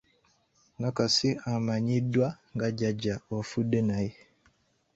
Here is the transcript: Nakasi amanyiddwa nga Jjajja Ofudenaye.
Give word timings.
Nakasi 0.79 1.29
amanyiddwa 1.53 2.27
nga 2.55 2.67
Jjajja 2.73 3.15
Ofudenaye. 3.37 4.13